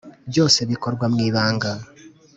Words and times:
byose 0.29 0.59
bikorwa 0.71 1.05
mu 1.13 1.19
ibanga; 1.27 1.71